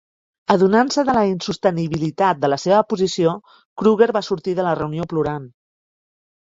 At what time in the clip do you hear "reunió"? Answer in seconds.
4.85-5.11